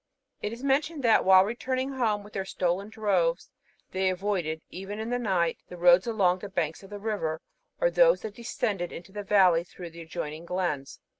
[0.41, 3.51] It is mentioned that, while returning home with their stolen droves,
[3.91, 7.39] they avoided, even in the night, the roads along the banks of the river,
[7.79, 10.99] or those that descend to the valley through the adjoining glens.